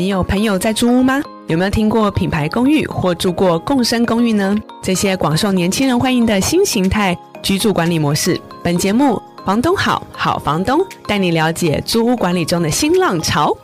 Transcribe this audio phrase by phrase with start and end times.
[0.00, 1.20] 你有朋友在租屋吗？
[1.46, 4.56] 有没有听过品牌公寓或住过共生公寓呢？
[4.82, 8.40] 这些广受年轻人欢迎的新形态居住管理模式。
[8.64, 13.54] 本节目《房东好好房东》带你了解租屋管理中的新浪潮。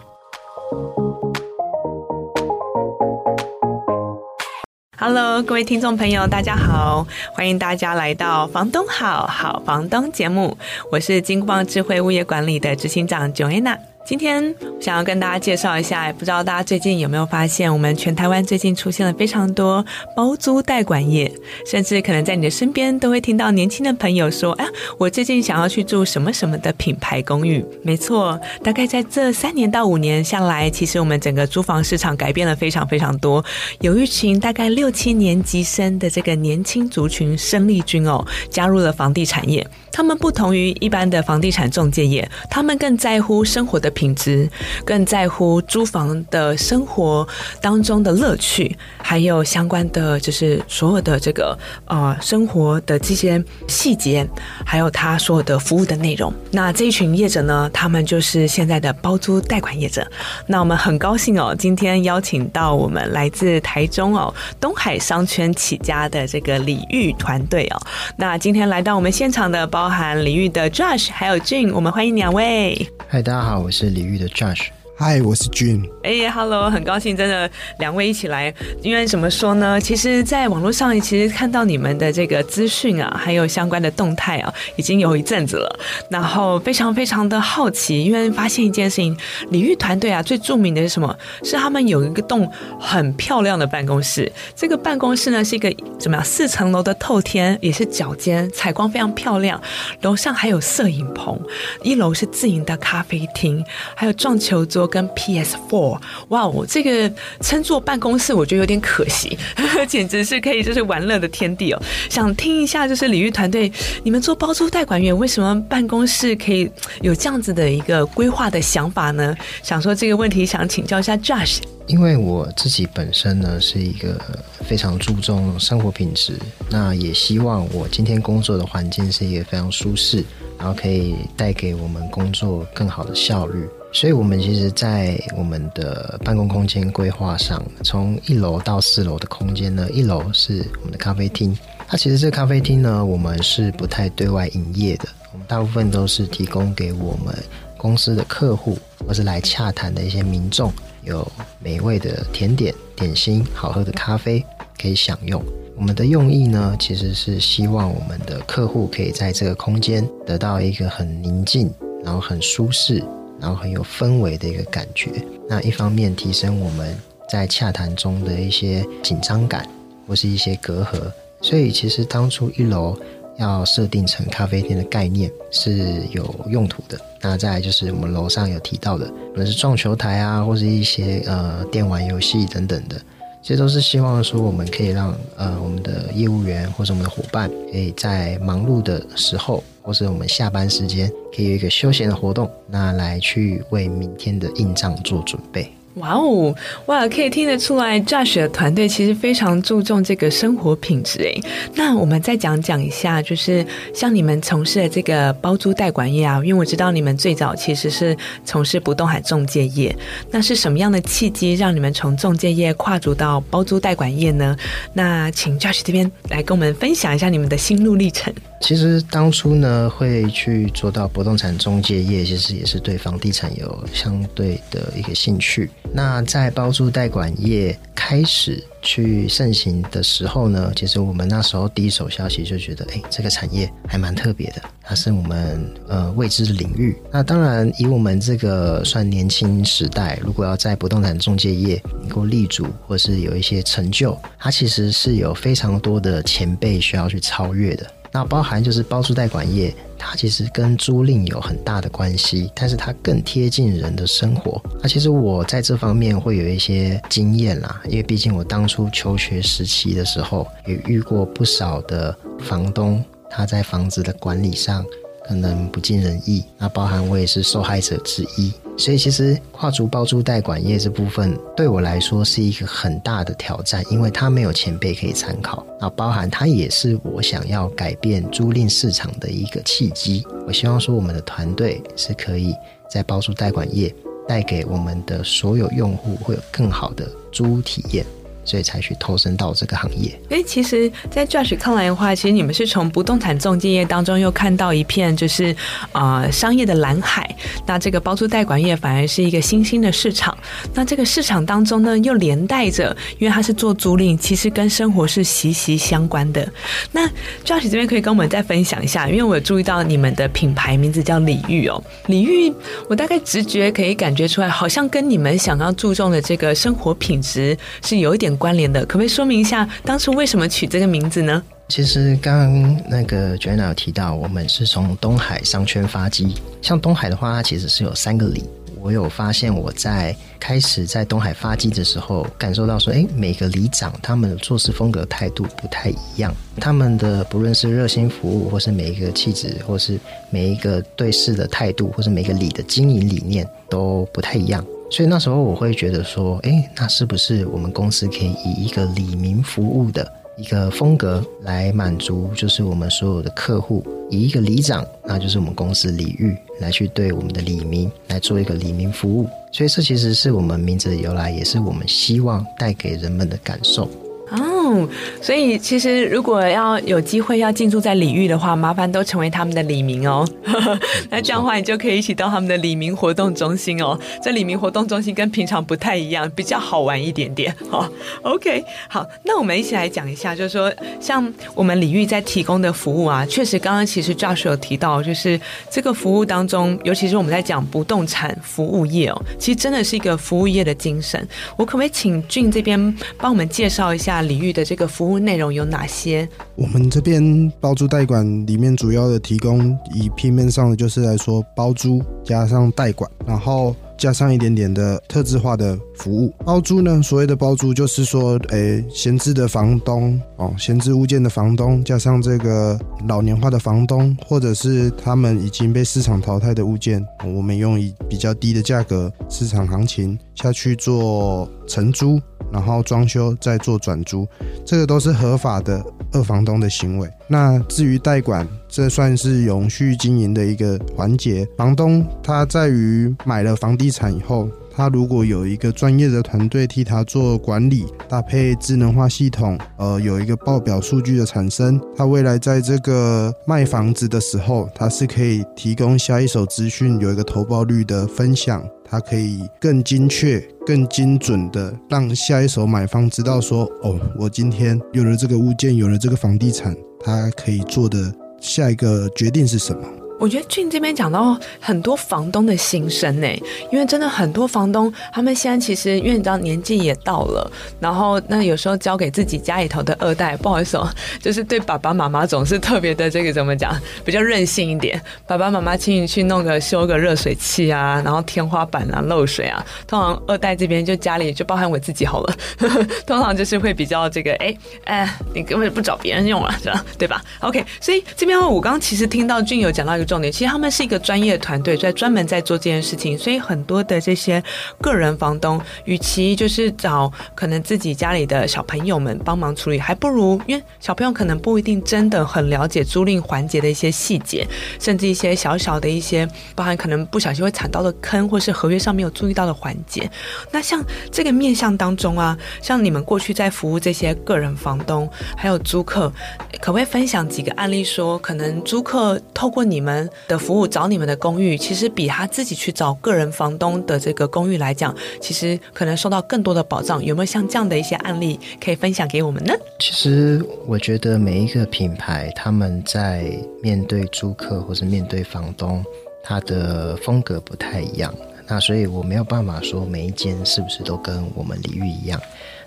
[4.98, 10.58] Hello，各位听众朋友，大家好，欢迎大家来到《房东好好房东》节目，
[10.92, 13.78] 我是金箍棒智慧物业管理的执行长 Joanna。
[14.06, 21.28] 今天想要跟大家介绍一下，不知道大家最近有没有发现，我们全台湾最近出现了非常多包租代管业，
[21.68, 24.66] 甚至可能在你的身边都会听到年轻的朋友说：“哎，
[24.96, 33.44] 我最近想要去住什么什么的品牌公寓。”没错，大概在这三年到五年下来，其实我们整个租房市场改变了非常非常多，
[33.80, 39.66] 有一群大概六七年级生的这个年轻族群生力军哦，加入了房地产业。
[39.90, 44.48] 他们不同于一般的房地产中介业，他们更在乎生活的品质，
[44.84, 47.26] 更在乎租房的生活
[47.62, 54.28] 当中的乐趣，还有相关的就是所有的这个呃生活的这些细节，
[54.66, 56.30] 还有他所有的服务的内容。
[56.52, 60.06] 那这一群业者呢，他们就是现在的包租贷款业者。
[60.46, 67.80] 那我们很高兴哦，今天邀请到我们来自台中哦东海商圈起家的这个李玉团队哦。
[68.18, 69.86] 那今天来到我们现场的包。
[69.86, 72.90] 含李玉的 Josh 还有 Jun，我们欢迎两位。
[73.06, 74.70] 嗨，大家好，我是领域的战士。
[74.98, 75.86] 嗨，我是 Jun。
[76.02, 78.52] 哎、，Hello，很高兴，真的两位一起来。
[78.80, 79.78] 因为怎么说呢？
[79.78, 85.78] 其实，在网络上，其实看到你们的这个资讯啊，还有相关的动态啊，已经有一阵子了。
[86.08, 89.14] 然后非常非常的好奇，因为发现一件事情，
[89.50, 91.14] 李玉团队啊，最著名的是什么？
[91.44, 94.32] 是他们有一个栋很漂亮的办公室。
[94.54, 96.24] 这个办公室呢，是一个怎么样？
[96.24, 99.60] 四层楼的透天，也是角间，采光非常漂亮。
[100.00, 101.38] 楼上还有摄影棚，
[101.82, 103.62] 一楼是自营的咖啡厅，
[103.94, 104.85] 还有撞球桌。
[104.86, 105.98] 跟 PS4，
[106.28, 109.36] 哇，我这个称作办公室，我觉得有点可惜，
[109.88, 111.82] 简直是可以就是玩乐的天地哦。
[112.08, 113.70] 想听一下，就是李玉团队，
[114.02, 116.70] 你们做包租代管员，为什么办公室可以
[117.00, 119.36] 有这样子的一个规划的想法呢？
[119.62, 121.58] 想说这个问题，想请教一下 Josh。
[121.86, 124.20] 因为我自己本身呢是一个
[124.68, 126.32] 非常注重生活品质，
[126.68, 130.24] 那也希望我今天工作的环境是一个非常舒适，
[130.58, 133.64] 然后可以带给我们工作更好的效率。
[133.96, 141.56] 所以，我们其实，在我们的办公空间规划上，从一楼到四楼的空间呢，一楼是我们的咖啡厅。
[141.90, 147.34] 那其实这个咖啡厅呢，我们是不太对外营业的，我们大部分都是提供给我们
[147.78, 148.76] 公司的客户
[149.06, 150.70] 或是来洽谈的一些民众，
[151.02, 151.26] 有
[151.58, 154.44] 美味的甜点、点心、好喝的咖啡
[154.78, 155.42] 可以享用。
[155.74, 161.72] 我们的用意呢，其实是希望我们的客户可以在这个空间得到一个很宁静，
[162.04, 163.02] 然后很舒适。
[163.40, 165.10] 然后很有氛围的一个感觉，
[165.48, 166.96] 那一方面提升我们
[167.28, 169.68] 在洽谈中的一些紧张感，
[170.06, 171.10] 或是一些隔阂。
[171.42, 172.98] 所以其实当初一楼
[173.38, 176.98] 要设定成咖啡厅的概念是有用途的。
[177.20, 183.00] 那再来就是我们楼上有提到的，不论是撞球台啊，或是一些呃电玩游戏等等的，
[183.48, 189.62] 这都是希望说我们可以让呃我们的业务员或者我们的伙伴可以在忙碌的时候。
[189.82, 195.70] 或是我们下班时间可以有一个休闲的活动，那来去为明天的硬仗做准备。
[195.96, 196.54] 哇哦，
[196.86, 201.40] 哇，可以听得出来，Josh 的团队其实非常注重这个生活品质诶。
[201.74, 203.64] 那我们再讲讲一下，就是
[203.94, 208.14] 像你们从事的这个包租代管业啊，因为我知道你们最早其实是
[208.44, 209.96] 从事不动产中介业，
[210.30, 214.54] 那是什么样的契机让你们从中介业跨足到包租代管业呢？
[214.92, 218.30] 那请 Josh 这边来跟我们分享一下你们的心路历程。
[218.60, 225.70] 其实当初呢，会去做到不动产中介业，其实也是对房地产有相对的一个兴趣。
[225.92, 236.96] 那在包租代管业开始去盛行的时候呢，其实我们那时候第一手消息就觉得，哎，这个产业还蛮特别的，它是我们呃未知的领域。
[237.12, 247.86] 那当然，以我们这个算年轻时代，如果要在不动产中介业能够立足，或是有一些成就，它其实是有非常多的前辈需要去超越的。
[248.16, 254.58] 那包含就是包租代管业，它其实跟租赁有很大的关系，但是它更贴近人的生活。
[254.80, 264.82] 那其实我在这方面会有一些经验啦，因为毕竟我当初求学时期的时候，也遇过不少的房东，他在房子的管理上
[265.28, 266.42] 可能不尽人意。
[266.56, 268.50] 那包含我也是受害者之一。
[268.78, 280.24] 所以其实跨足包租代管业这部分对我来说是一个很大的挑战，因为它没有前辈可以参考，那包含它也是我想要改变租赁市场的一个契机。
[280.46, 282.54] 我希望说我们的团队是可以
[282.90, 283.92] 在包租代管业
[284.28, 288.04] 带给我们的所有用户会有更好的租屋体验。
[288.46, 290.18] 所以才去投身到这个行业。
[290.30, 295.54] 哎，其实，在 Josh 看来的话，其实你们是从不动产中介业当中又看到一片就是
[295.92, 297.28] 啊、呃、商业的蓝海。
[297.66, 300.36] 那这个包租代管业反而是一个新兴的市场。
[300.72, 306.48] 那这个市场当中呢，又连带着，因为它是做租赁，其实跟生活是息息相关的。
[306.92, 307.06] 那
[307.44, 311.82] Josh 这边可以跟我们再分享一下，因为我有注意到你们的品牌名字叫礼遇哦。
[312.06, 312.52] 礼遇，
[312.88, 321.42] 我大概直觉可以感觉出来，好像跟你们想要注重的这个生活品质是有一点关联的，可不可以说明一下当初为什么取这个名字呢？
[321.68, 326.34] 其实刚刚那个 Joanna 有提到，我们是从东海商圈发迹。
[326.62, 328.44] 像东海的话，它其实是有三个里。
[328.80, 339.98] 我有发现，我在开始在东海发迹的时候，感受到说，哎，每个里长他们的做事风格态度不太一样，他们的不论是热心服务，或是每一个气质，或是
[340.30, 344.64] 每一个对事的态度，或是每个里的经营理念都不太一样。
[344.90, 359.28] 所以那时候我会觉得说，哎，那是不是我们公司可以以一个李明服务的一个风格来满足，就是我们所有的客户，以一个里长，那就是我们公司李玉来去对我们的李明来做一个李明服务。
[359.52, 363.84] 所以这其实是我们名字的由来，也是我们希望带给人们的感受
[364.30, 364.55] 啊。
[364.66, 364.88] 哦，
[365.22, 370.26] 所以其实如果要有机会要进驻在礼遇的话，麻烦都成为他们的李明哦。
[371.08, 373.98] 那这样的话，你就可以一起到他们的李明活动中心哦。
[374.22, 377.54] 这李明活动中心跟平常不太一样，比较好玩一点点。
[377.70, 377.88] 好，
[378.22, 385.40] OK，好，那我们一起来讲一下，就是说，像我们礼遇在提供的服务啊，确实刚刚其实 Josh 有提到，就是
[385.70, 391.24] 这个服务当中，尤其是我们在讲不动产服务业哦，其实真的是一个服务业的精神。
[391.56, 394.16] 我可不可以请俊这边帮我们介绍一下？
[394.16, 396.26] 那礼遇的这个服务内容有哪些？
[396.56, 403.76] 我们这边包租代管里面主要的提供，以平面上的就是来说包租加上代管，然后。
[403.98, 422.20] 加上一点点的特质化的服务，包租呢，所谓的包租就是说，诶、闲置的房东哦，闲置物件的房东，加上这个老年化的房东，或者是他们已经被市场淘汰的物件，我们用以比较低的价格，市场行情下去做承租，
[422.52, 424.26] 然后装修再做转租，
[424.64, 427.08] 这个都是合法的二房东的行为。
[427.28, 431.46] 那至于代管，这算是永续经营的一个环节。
[431.56, 458.12] 房东他在于买了房地产以后，他如果有一个专业的团队替他做管理，搭配智能化系统，呃，有一个报表数据的产生，他未来在这个卖房子的时候，他是可以提供下一手资讯，有一个投报率的分享，他可以更精确、更精准的让下一手买方知道说，哦，我今天有了这个物件，有了这个房地产，他可以做的。
[458.38, 459.82] 下一个决定是什么？
[460.18, 463.26] 我觉得俊这边讲到很多房东的心声呢，
[463.70, 470.88] 因为真的很多房东，他们现在其实因为你知道年纪也到了，然后那有时候交给自己家里头的二代，不好意思哦，
[471.20, 475.00] 就是对爸爸妈妈总是特别的这个怎么讲，比较任性一点。
[475.26, 486.84] 爸爸妈妈请你去弄个修个热水器啊，然后天花板啊漏水啊，通常二代这边就家里就包含我自己好了，呵 呵通常就是会比较这个哎哎，你根本不找别人用了，是吧？
[486.96, 490.05] 对吧？OK，所以这边我刚刚其实听到俊有讲到一个。
[490.06, 494.42] 重点其实他们是一个专业团队，在专门在做这件事情，所以很多的这些
[494.80, 504.46] 个人房东，与其就是找可能自己家里的小朋友们帮忙处理，还不如因为小朋友可能不一定真的很了解租赁环节的一些细节，
[504.78, 510.08] 甚至一些小小的一些，包含可能不小心会踩到的坑，或是合约上没有注意到的环节。
[510.52, 516.12] 那像这个面向当中啊，像你们过去在服务这些个人房东还有租客，
[516.60, 519.95] 可不可以分享几个案例说，说可能租客透过你们。
[520.26, 527.04] 的服务找你们的公寓，其实比他自己去找个人房东的这个公寓来讲，其实可能受到更多的保障。
[527.04, 529.52] 有没有像这样的一些案例可以分享给我们呢？
[529.78, 533.30] 其实我觉得每一个品牌他们在
[533.62, 535.84] 面对租客或是面对房东，
[536.24, 538.12] 他的风格不太一样。
[538.48, 542.20] 那所以我没有办法说每一间是不是都跟我们礼遇一样。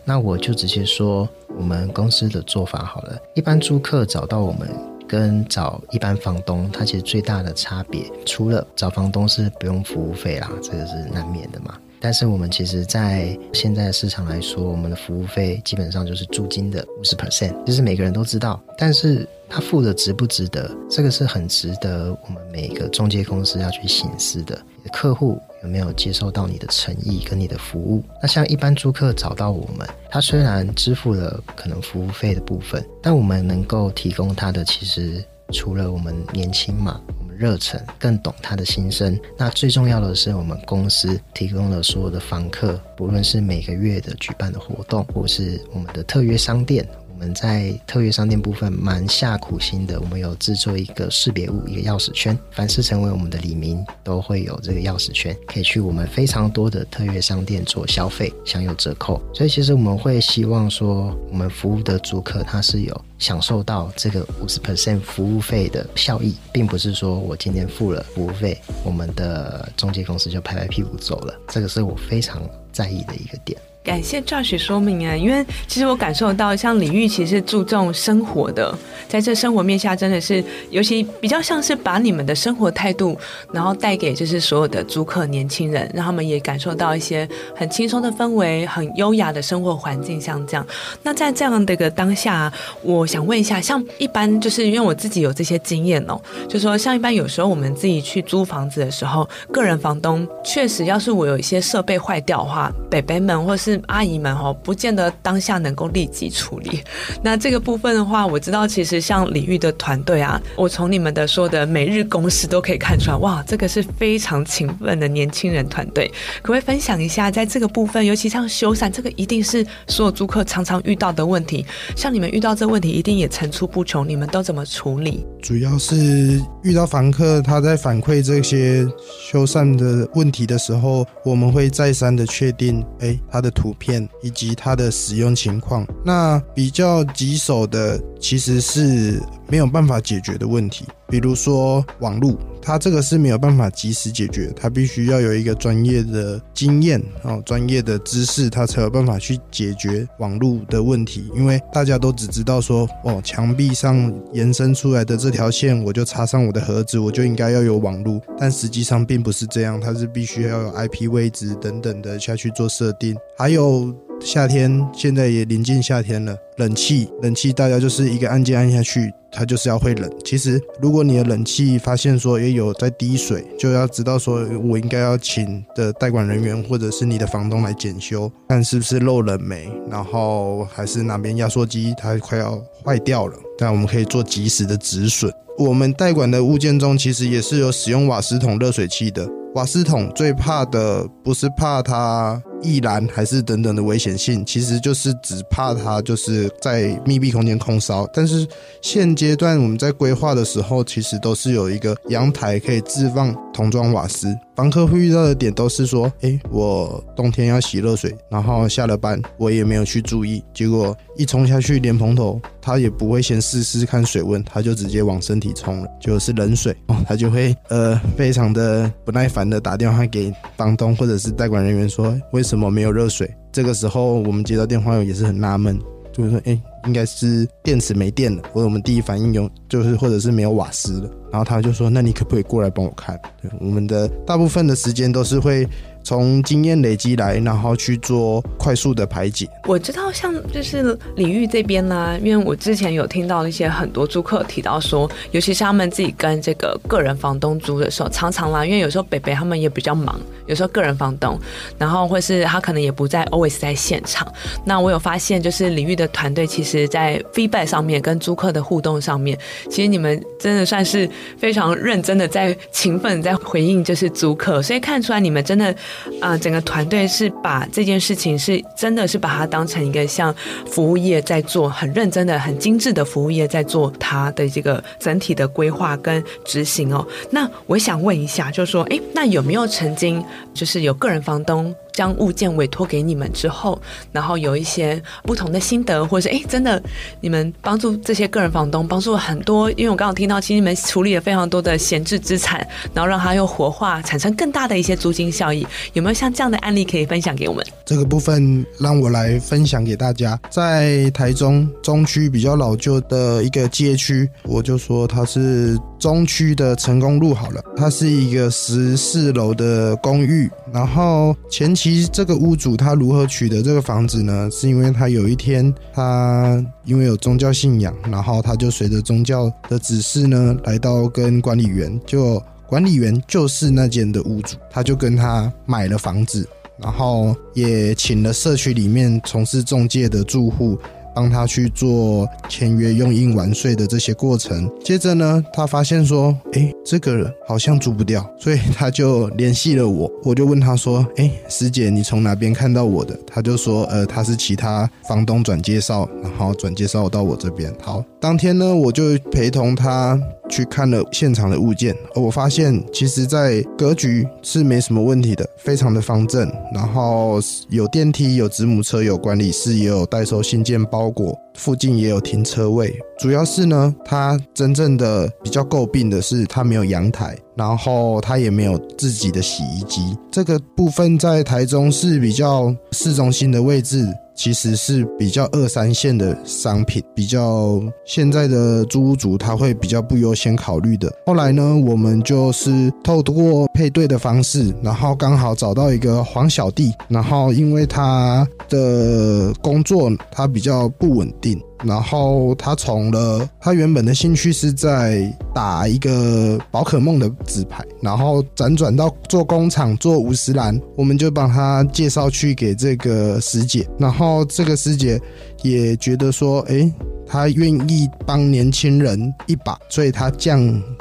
[0.04, 3.18] 那我就直接说我们公司的做法好了。
[3.34, 4.68] 一般租客找到我们。
[5.10, 11.76] 跟找一般房东，它其实最大的差别，除了找房东是不用服务费啦，这个是难免的嘛。
[12.02, 18.58] 但是我们其实，在现在市场来说，我们的服务费基本上就是租金的五十 percent，就是每个人都知道。
[18.78, 24.58] 但是他付的值不值得，这个是很值得我们每个中介公司要去省思的。
[24.94, 28.04] 客户有没有接受到你的诚意跟你的服务？
[28.22, 37.02] 那像一般租客找到我们，他虽然支付了可能服务费的部分，但我们能够提供他的，其实除了我们年轻嘛。
[37.20, 39.18] 我们热忱，更懂他的心声。
[39.38, 46.86] 那最重要的是，我们公司提供了所有的房客，不论是每个月的举办的活动，或是我们的特约商店。
[47.20, 59.22] 我们在特约商店部分蛮下苦心的，我们有制作一个识别物，一个钥匙圈，凡是成为我们的里民，都会有这个钥匙圈，可以去我们非常多的特约商店做消费，享有折扣。
[59.34, 71.38] 所以其实我们会希望说，我们服务的租客他是有享受到这个五十 percent 服务费的效益，并不是说我今天付了服务费，我们的中介公司就拍拍屁股走了。
[71.50, 73.60] 这个是我非常在意的一个点。
[73.90, 78.72] 感谢 Josh 说明啊，因为其实我感受到，像李玉其实注重生活的，
[79.08, 83.18] 在这生活面下，真的是尤其比较像是把你们的生活态度，
[83.52, 90.64] 然后带给就是所有的租客年轻人，让他们也感受到一些很轻松的氛围，很优雅的生活环境，像这样。
[91.02, 92.54] 那在这样的一个当下，
[92.84, 106.82] 我想问一下，像一般就是因为我自己有这些经验哦，就说像一般有时候我们自己去租房子的时候，个人房东确实要是我有一些设备坏掉的话，北北们或是阿姨们哈，不见得当下能够立即处理。
[107.22, 116.08] 那这个部分的话，我知道其实像李玉的团队啊，我从你们的说的每日公事都可以看出来，哇，这个是非常勤奋的年轻人团队。
[116.42, 121.66] 可不可以分享一下，在这个部分，尤其像修缮，这个一定是所有租客常常遇到的问题。
[121.96, 125.26] 像你们遇到这问题，一定也层出不穷，你们都怎么处理？
[125.42, 128.88] 主要是遇到房客他在反馈这些
[129.30, 133.50] 修缮的问题的时候，我们会再三的确定，哎，他的。
[133.60, 151.32] 图片以及它的使用情况，那比较棘手的其实是没有办法解决的问题，比如说网络，它这个是没有办法及时解决，它必须要有一个专业的经验哦，专业的知识，它才有办法去解决网络的问题。
[151.36, 163.94] 因为大家都只知道说，哦，墙壁上延伸出来的这条线，我就插上我的盒子，我就应该要有网络，但实际上并不是这样，它是必须要有 IP 位置等等的下去做设定，还有。
[164.22, 170.12] 夏天现在也临近夏天了，冷气，冷气大家就是一个按键按下去，它就是要会冷。
[170.24, 185.32] 其实如果你的冷气发现说也有在滴水，就要知道说我应该要请的代管人员或者是你的房东来检修，看是不是漏冷没，然后还是哪边压缩机它快要坏掉了，但我们可以做及时的止损。
[185.58, 189.28] 我们代管的物件中其实也是有使用瓦斯桶热水器的。
[189.56, 198.08] 瓦斯桶最怕的不是怕它易燃，还是等等的危险性，其实就是只怕它就是在密闭空间空烧。
[198.14, 198.48] 但是
[198.82, 204.36] 现阶段我们在规划的时候，其实都是有一个阳台可以置放桶装瓦斯。
[204.56, 223.30] 房客会遇到的点都是说，哎，我冬天要洗热水，然后下了班我也没有去注意，结果一冲下去莲蓬头，他也不会先试试看水温，他就直接往身体冲了，就是冷水哦，他就会呃非常的不耐烦的打电话给房东或者是代管人员说，为么没有热水？
[223.52, 225.78] 这个时候我们接到电话也是很纳闷，
[226.14, 231.10] 就是说，哎，应该是电池没电了，或者我们第一反应有就是或者是没有瓦斯了。
[231.32, 235.68] 然后他就说：“那你可不可以过来帮我看？”对，我们的大部分的时间都是会。
[236.10, 239.48] 从经验累积来，然后去做快速的排解。
[239.66, 251.40] 我知道，像就是李玉这边呢、因为我之前有听到一些很多租客提到说，尤其是他们自己跟这个个人房东租的时候，常常啦，因为有时候北北他们也比较忙，有时候个人房东，
[251.78, 254.28] 然后或是他可能也不在 always 在现场。
[254.66, 259.38] 那我有发现，就是李玉的团队，其实在 feedback 上面跟租客的互动上面，
[259.70, 265.76] 其实你们真的算是非常认真的在勤奋在回应，就是租客，所以看出来你们真的。
[266.22, 270.34] 啊、整个团队是把这件事情是真的是把它当成一个像
[270.66, 277.06] 服务业在做，很认真的、很精致的服务业在做它的这个整体的规划跟执行哦。
[277.30, 281.74] 那我想问一下，就是说，哎，那有没有曾经就是有个人房东？
[282.00, 283.78] 将物件委托给你们之后，
[284.14, 286.82] 然后有一些不同的心得，或者是哎，真的
[287.20, 295.68] 你们帮助这些个人房东帮助很多，因为我刚刚听到，其实你们处理了非常多的闲置资产，然后让它又活化，产生更大的一些租金效益。
[295.92, 297.66] 有没有像这样的案例可以分享给我们？
[297.86, 300.40] 这个部分让我来分享给大家。
[300.50, 312.00] 在台中中区比较老旧的一个街区，我就说它是中区的成功路好了，它是一个十四楼的公寓，然后前期。
[312.12, 314.50] 这个屋主他如何取得这个房子呢？
[314.52, 330.78] 是因为他有一天，他因为有宗教信仰，然后他就随着宗教的指示呢，来到跟管理员，就管理员就是那间的屋主，他就跟他买了房子，然后也请了社区里面从事中介的住户。
[331.14, 334.70] 帮他去做签约、用印完税的这些过程。
[334.84, 340.12] 接着呢，他发现说，哎，这个好像租不掉，所以他就联系了我。
[340.24, 350.20] 我就问他说：“哎，师姐，你从哪边看到我的？”他就说：“呃，他是其他房东转介绍，然后转介绍到我这边。”好，当天呢，我就陪同他
[350.50, 357.40] 去看了现场的物件，而我发现其实在格局是没什么问题的，非常的方正，然后
[357.70, 361.38] 有电梯，有子母车，有管理室，也有代收信件包裹。
[361.56, 370.16] 附近也有停车位，主要是呢，它真正的比较诟病的是它没有阳台，然后它也没有自己的洗衣机。
[370.32, 374.08] 这个部分在台中是比较市中心的位置。
[374.40, 381.14] 其实是比较二三线的商品，比较现在的租屋族他会比较不优先考虑的。
[381.26, 391.62] 后来呢，我们就是透过配对的方式，然后刚好找到一个黄小弟，然后因为他的工作他比较不稳定。
[391.84, 405.20] 然后他从了他原本的兴趣是在打一个宝可梦的纸牌，然后辗转到做工厂做五十岚，我们就帮他介绍去给这个师姐，然后这个师姐
[405.64, 406.92] 也觉得说，哎，
[407.26, 410.60] 他愿意帮年轻人一把，所以他降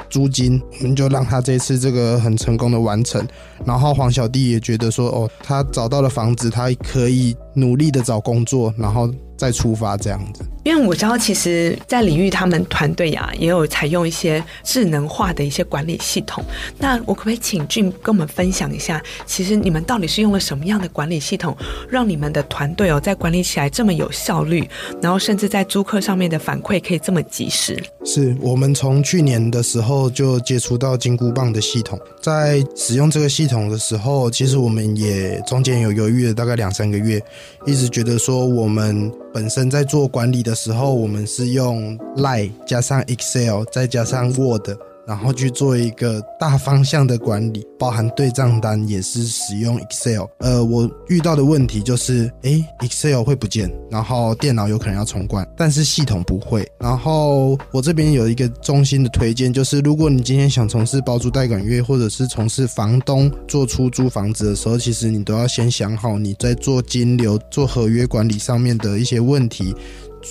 [0.09, 3.25] 租金，我们就让他这次这个很成功的完成。
[3.65, 9.09] 然后黄小弟也觉得说，哦，他找到了房子，他可以努力的找工作，然后。
[9.39, 16.43] 再出发这样子，因为我知道，其实，在李玉他们团队呀，也有采用一些智能化的一些管理系统。
[16.77, 21.55] 那我可不可以请俊跟我们分享一下，其实你们到底是用了什么样的管理系统，
[21.89, 24.67] 让你们的团队哦，在管理起来这么有效率，
[25.01, 27.81] 然后甚至在租客上面的反馈可以这么及时？
[28.05, 37.21] 是我们从去年的时候就接触到金箍棒的系统，在使用这个系统的时候，其实我们也中间有犹豫了大概两三个月，
[37.65, 39.09] 一直觉得说我们。
[39.31, 44.69] 本身在做管理的的时候，我们是用 Line 加上 Excel 再加上 Word。
[45.07, 50.25] 然后去做一个大方向的管理，包含对账单也是使用 Excel。
[50.37, 56.63] 呃，我遇到的问题就是，诶，Excel 会不见，然后电脑有可能要重灌，但是系统不会。
[56.77, 69.73] 然后我这边有一个衷心的推荐，就是如果你今天想从事包租代管业，或者是从事房东做出租房子的时候，其实你都要先想好你在做金流、做合约管理上面的一些问题。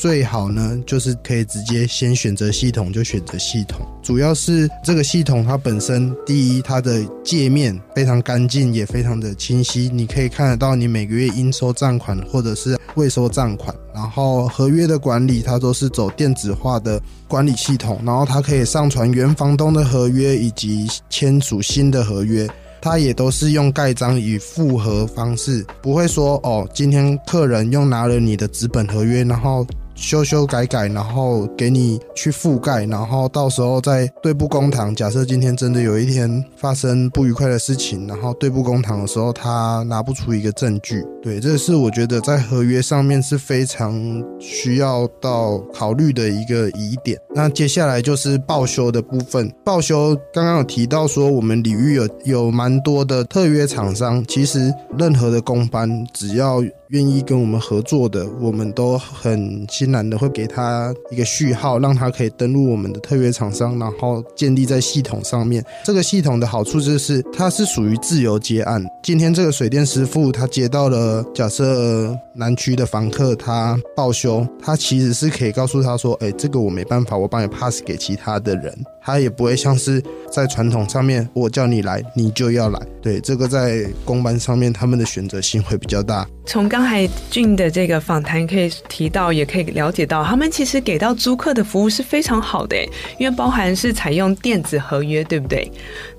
[0.00, 22.48] 最好呢，就是可以直接先选择系统就选择系统，主要是这个系统它本身，第一，它的界面非常干净，也非常的清晰，你可以看得到你每个月应收账款或者是未收账款，然后合约的管理它都是走电子化的管理系统，然后它可以上传原房东的合约以及签署新的合约，
[22.80, 29.66] 它也都是用盖章与复核方式，不会说哦，今天客人又拿了你的纸本合约，然后。
[30.00, 34.94] 修修改改，然后给你去覆盖，然后到时候再对簿公堂。
[34.94, 41.04] 假设今天真的有一天发生不愉快的事情，然后对簿公堂的时候，他拿不出一个证据。
[41.20, 43.92] 对，这是我觉得在合约上面是非常
[44.38, 47.18] 需要到考虑的一个疑点。
[47.34, 49.52] 那接下来就是报修的部分。
[49.64, 56.62] 报修刚刚有提到说，我们领域有有蛮多的特约厂商，其实任何的工班只要。
[56.88, 65.64] 愿意跟我们合作的，我们都很男的会给他一个序号，让他可以登录我们的特约厂商，然后建立在系统上面。
[65.85, 68.85] 这个系统的好处就是它是属于自由接案。
[69.03, 78.72] 今天这个水电师傅他接到了假设南区的房客他报修，他其实是可以告诉他说：“哎，这个我没办法，我帮你 pass 给其他的人。”
[79.08, 82.78] 他也不会像是在传统上面，我叫你来，你就要来。
[83.00, 86.28] 对，这个在公班上面，他们的选择性会比较大。
[86.44, 92.76] 从刚才俊的这个访谈可以提到，也可以了解到，他们其实给到租客的服务是非常好的，
[93.18, 95.72] 因为包含是采用电子合约，对不对？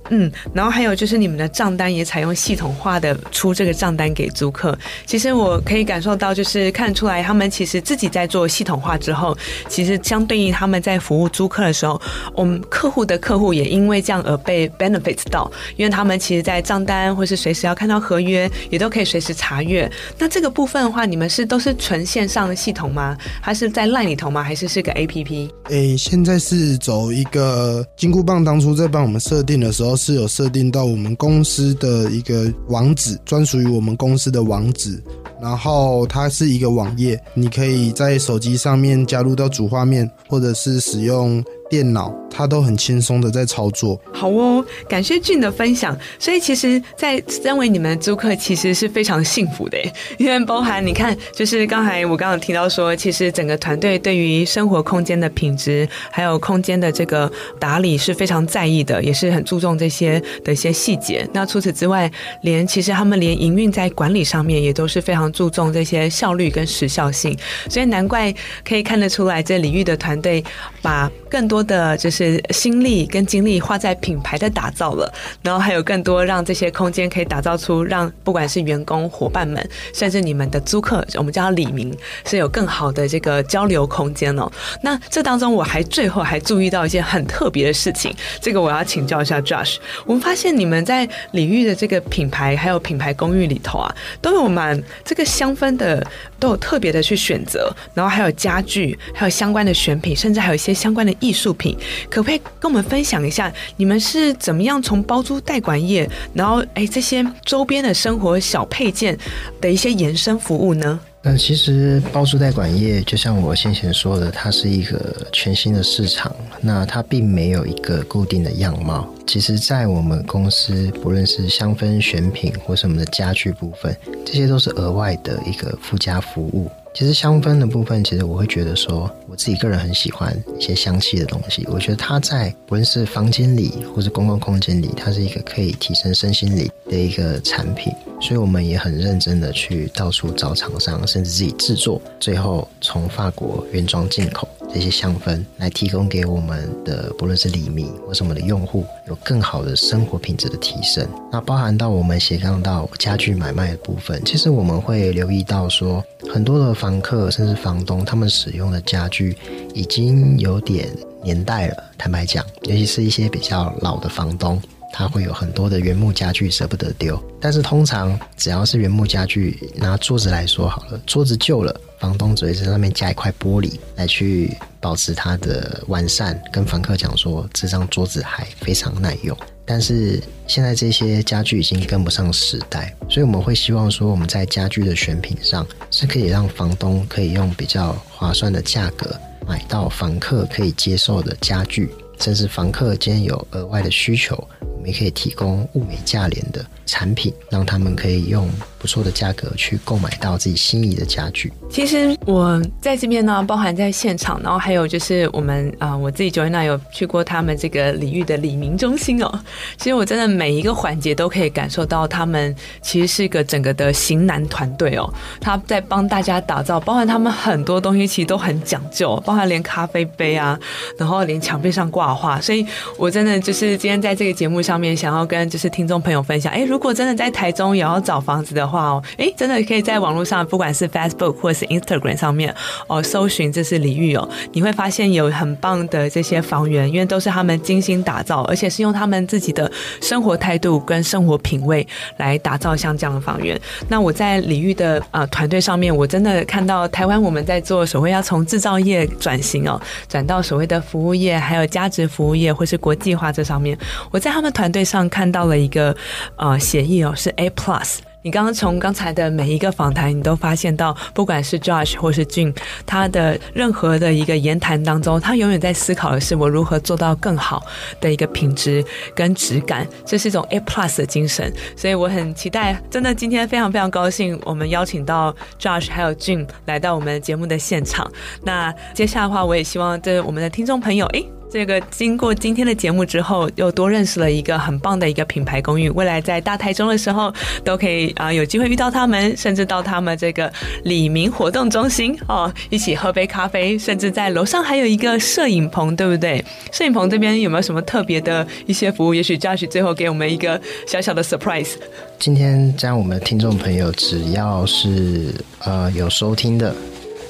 [0.10, 4.78] 嗯，然后还有就是你们的账单也采用系统化的出这个账单给租客。
[5.06, 12.02] 其实我可以感受到，就是看出来他们其实自己在做系统化之后，其实相对应他们在服务租客的时候，
[12.34, 19.90] 我们客户的客户也因为这样而被 benefit 到，因为他们其实在账单或是随时要看到合约，也都可以随时查阅。
[20.18, 23.16] 那这个部分的话，你们是都是纯线上的系统吗？
[23.42, 24.42] 还是在赖里头吗？
[24.42, 25.50] 还是是个 APP？
[25.70, 29.89] 诶，现在是走一个金箍棒当初在帮我们设定的时候。
[29.90, 35.02] 都是有设定到我们公司的一个网址，专属于我们公司的网址。
[35.42, 44.00] 然后它是一个网页，你可以在手机上面加入到主画面，或者是使用电脑，它都很轻松的在操作。
[44.12, 45.98] 好哦，感谢俊的分享。
[46.18, 49.78] 所以其实，在身为你们的租客，其实是非常幸福的，
[50.18, 61.28] 因为包含你看，就是刚才我刚刚提到说，其实整个团队对于生活空间的品质，还有空间的这个打理是非常在意的，也是很注重这些的一些细节。
[61.34, 67.38] 那除此之外，连其实他们连营运在管理上面也都是非常注重这些效率跟时效性，
[67.70, 68.34] 所以难怪
[68.68, 70.44] 可以看得出来，这礼遇的团队
[70.82, 81.96] 把更多的就是心力跟精力花在品牌的打造了，然后还有更多让这些空间可以打造出让不管是员工伙伴们，甚至你们的租客，我们叫李明，
[82.26, 84.50] 是有更好的这个交流空间哦。
[84.82, 89.78] 那这当中我还最后还注意到一件很特别的事情，这个我要请教一下 Josh。
[90.06, 96.06] 我们发现你们在礼遇的这个品牌还有品牌公寓里头啊，都有蛮这个香氛的
[96.40, 101.78] 都有特别的去选择，然后还有家具，还有相关的选品，甚至还有一些相关的艺术品，
[102.10, 109.18] 可不可以跟我们分享一下，你们是怎么样从包租代管业，然后哎这些周边的生活小配件
[109.62, 111.00] 的一些延伸服务呢？
[111.22, 119.06] 那其实包租代管业，就像我先前说的，它是一个全新的市场，那它并没有一个固定的样貌。
[119.28, 123.94] 其实，在我们公司，不论是香氛选品或是我们的家具部分，
[124.26, 126.72] 这些都是额外的一个附加服务。
[127.00, 131.66] 其实香氛的部分，其实我会觉得说，我自己个人很喜欢一些香气的东西。
[131.72, 137.94] 我觉得它在不论是房间里或是公共空间里，它是一个可以提升身心灵的一个产品。
[138.20, 151.08] 所以我们也很认真的去到处找厂商，甚至自己制作，最后从法国原装进口这些香氛，来提供给我们的不论是里民或是我们的用户，有更好的生活品质的提升。
[151.32, 159.38] 那包含到我们斜杠到家具买卖的部分，其实我们会留意到说，很多的房客甚至房东，他们使用的家具
[159.74, 160.90] 已经有点
[161.24, 161.84] 年代了。
[161.98, 164.62] 坦白讲，尤其是一些比较老的房东。
[164.92, 179.38] 他会有很多的原木家具舍不得丢，但是通常只要是原木家具，拿桌子来说好了，桌子旧了，房东只会在上面加一块玻璃来去保持它的完善，跟房客讲说这张桌子还非常耐用。
[179.66, 194.42] 但是现在这些家具已经跟不上时代，所以我们会希望说我们在家具的选品上是可以让房东可以用比较划算的价格买到房客可以接受的家具，甚至房客今天有额外的需求。
[194.90, 198.50] 也可以提供物美价廉的产品，让他们可以用
[198.80, 201.54] 不错的价格去购买到自己心仪的家具。
[201.70, 209.40] 其实我在这边呢，包含在现场，然后还有就是我们啊、我自己 Joanna 有去过他们这个礼遇的李明中心哦。
[209.78, 215.14] 其实我真的每一个环节都可以感受到，他们其实是一个整个的型男团队哦。
[215.40, 220.60] 他在帮大家打造，包含他们很多东西其实都很讲究，包含连咖啡杯啊，
[220.98, 222.42] 然后连墙壁上挂画。
[222.42, 222.66] 所以
[222.98, 224.79] 我真的就是今天在这个节目上。
[224.80, 232.54] 面想要跟就是听众朋友分享，哎，如果真的在台中也要找房子的话哦，哎，真的可以在网络上，不管是 Facebook 或是 Instagram 上面
[232.88, 241.88] 哦，搜寻这是李玉哦，你会发现有很棒的这些房源，因为都是他们精心打造，而且是用他们自己的生活态度跟生活品味
[242.18, 243.60] 来打造像这样的房源。
[243.88, 253.78] 那我在李玉的呃团队上面，我真的看到台湾我们在做所谓要从制造业转型哦，转到所谓的服务业，还有价值服务业或是国际化这上面，
[254.12, 254.50] 我在他们。
[254.60, 255.96] 团队上看到了一个
[256.36, 258.00] 呃协议哦，是 A Plus。
[258.22, 262.54] 你刚刚从刚才的每一个访谈，你都发现到，不管是 Josh 或是 Jim，
[262.86, 267.66] 他的任何的一个言谈当中，他永远在思考的是我如何做到更好
[268.02, 268.84] 的一个品质
[269.16, 271.54] 跟质感，这是一种 A Plus 的精神。
[271.78, 278.12] 所以我很期待，真的今天非常非常高兴，我们邀请到 Josh 还有 Jim 来到我们节目的现场。
[278.44, 281.39] 那接下来的话，我也希望这我们的听众朋友，诶。
[281.52, 285.90] 这个经过今天的节目之后，又多认识了一个很棒的一个品牌公寓。
[285.90, 287.34] 未来在大台中的时候，
[287.64, 290.52] 都可以啊、有机会遇到他们，甚至到他们这个
[290.84, 296.44] 李明活动中心哦，一起喝杯咖啡，甚至在楼上还有一个摄影棚，对不对？
[296.72, 299.14] 摄影棚这边有没有什么特别的一些服务？
[299.16, 301.72] 也许 Josh 最后给我们一个小小的 surprise。
[302.20, 305.34] 今天将我们的听众朋友，只要是
[305.66, 306.76] 呃有收听的。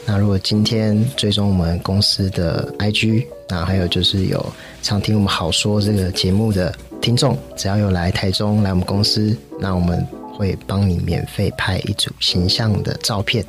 [0.05, 13.43] 那如果今天追踪我们公司的 IG，那还有就是有常听我们好说这个节目的听众，只要有来台中来我们公司，那我们会帮你免费拍一组形象的照片。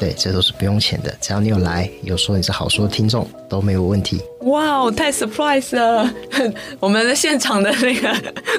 [0.00, 4.20] 对，这都是不用钱的，只要你有来，有说你是好说的听众，都没有问题。
[4.42, 6.08] 哇哦，太 surprise 了！
[6.78, 8.14] 我们的现场的那个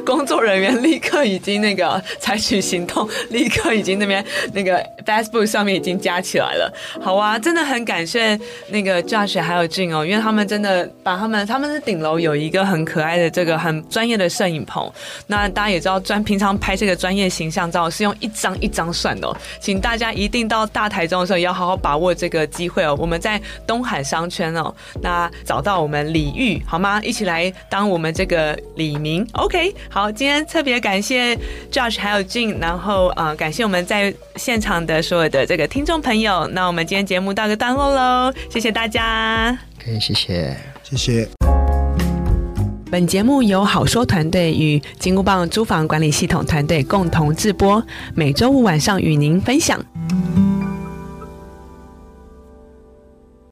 [0.06, 6.73] 工作人员立刻已经那个采取行动，立刻已经那边那个 Facebook 上面已经加起来了。
[7.00, 8.38] 好啊，真的很感谢
[8.69, 14.91] 那个 Josh 还有 Jin 哦，因为他们真的把他们他们的顶楼有一个很可爱的这个很专业的摄影棚。
[15.28, 22.93] 那大家也知道，专平常拍这个专业形象照是用一张一张算的哦，请大家一定到大台中的时候要好好把握这个机会哦。
[23.00, 25.77] 我们在东海商圈哦，那找到。
[25.77, 26.99] 我们李玉好吗？
[27.03, 29.73] 一起来当我们这个李明，OK？
[29.89, 31.37] 好，今天特别感谢
[31.71, 36.47] Josh 还有 Jing，然后啊、呃，感谢我们在现场的所有的这个听众朋友。
[36.47, 39.57] 那我们今天节目到个段落喽，谢谢大家。
[39.77, 41.29] 可以，谢谢，谢谢。
[42.89, 47.81] 本节目由好说团队与金箍棒租房管理系统团队共同制播，
[48.15, 49.79] 每周五晚上与您分享。